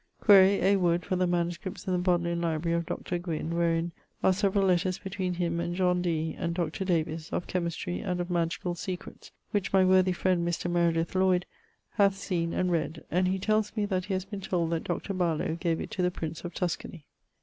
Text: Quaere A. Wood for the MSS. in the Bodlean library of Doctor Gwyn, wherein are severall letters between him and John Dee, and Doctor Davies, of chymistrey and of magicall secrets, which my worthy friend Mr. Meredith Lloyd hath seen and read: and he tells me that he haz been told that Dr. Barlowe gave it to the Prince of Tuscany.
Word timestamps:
Quaere 0.19 0.63
A. 0.63 0.77
Wood 0.77 1.05
for 1.05 1.15
the 1.15 1.27
MSS. 1.27 1.85
in 1.85 1.93
the 1.93 1.99
Bodlean 1.99 2.41
library 2.41 2.75
of 2.75 2.87
Doctor 2.87 3.19
Gwyn, 3.19 3.53
wherein 3.53 3.91
are 4.23 4.33
severall 4.33 4.65
letters 4.65 4.97
between 4.97 5.35
him 5.35 5.59
and 5.59 5.75
John 5.75 6.01
Dee, 6.01 6.33
and 6.39 6.55
Doctor 6.55 6.83
Davies, 6.83 7.29
of 7.31 7.45
chymistrey 7.45 8.01
and 8.03 8.19
of 8.19 8.29
magicall 8.31 8.75
secrets, 8.75 9.31
which 9.51 9.71
my 9.71 9.85
worthy 9.85 10.11
friend 10.11 10.43
Mr. 10.43 10.71
Meredith 10.71 11.13
Lloyd 11.13 11.45
hath 11.91 12.15
seen 12.15 12.51
and 12.51 12.71
read: 12.71 13.03
and 13.11 13.27
he 13.27 13.37
tells 13.37 13.77
me 13.77 13.85
that 13.85 14.05
he 14.05 14.13
haz 14.15 14.25
been 14.25 14.41
told 14.41 14.71
that 14.71 14.85
Dr. 14.85 15.13
Barlowe 15.13 15.59
gave 15.59 15.79
it 15.79 15.91
to 15.91 16.01
the 16.01 16.09
Prince 16.09 16.43
of 16.43 16.55
Tuscany. 16.55 17.05